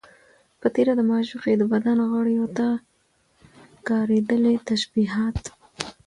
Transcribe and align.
په 0.59 0.67
تېره، 0.75 0.93
د 0.97 1.01
معشوقې 1.09 1.53
د 1.57 1.63
بدن 1.73 1.97
غړيو 2.13 2.45
ته 2.57 2.67
کارېدلي 3.89 4.55
تشبيهات 4.69 5.39